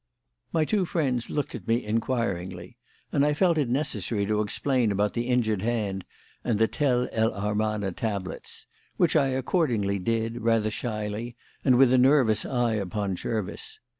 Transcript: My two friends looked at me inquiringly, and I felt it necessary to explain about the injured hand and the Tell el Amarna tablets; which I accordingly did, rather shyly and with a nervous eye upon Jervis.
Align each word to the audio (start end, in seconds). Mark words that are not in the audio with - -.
My 0.51 0.65
two 0.65 0.85
friends 0.87 1.29
looked 1.29 1.53
at 1.53 1.67
me 1.67 1.85
inquiringly, 1.85 2.75
and 3.11 3.23
I 3.23 3.35
felt 3.35 3.59
it 3.59 3.69
necessary 3.69 4.25
to 4.25 4.41
explain 4.41 4.91
about 4.91 5.13
the 5.13 5.27
injured 5.27 5.61
hand 5.61 6.05
and 6.43 6.57
the 6.57 6.67
Tell 6.67 7.07
el 7.11 7.31
Amarna 7.35 7.91
tablets; 7.91 8.65
which 8.97 9.15
I 9.15 9.27
accordingly 9.27 9.99
did, 9.99 10.41
rather 10.41 10.71
shyly 10.71 11.35
and 11.63 11.77
with 11.77 11.93
a 11.93 11.99
nervous 11.99 12.45
eye 12.47 12.73
upon 12.73 13.15
Jervis. 13.15 13.79